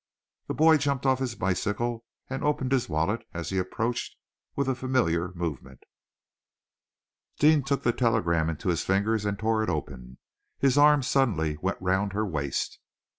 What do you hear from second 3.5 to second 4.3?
he approached,